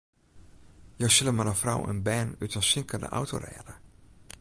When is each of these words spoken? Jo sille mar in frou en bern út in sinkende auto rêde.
Jo 1.03 1.09
sille 1.17 1.33
mar 1.41 1.45
in 1.51 1.59
frou 1.61 1.85
en 1.93 2.01
bern 2.07 2.35
út 2.43 2.57
in 2.59 2.67
sinkende 2.71 3.07
auto 3.19 3.35
rêde. 3.45 3.73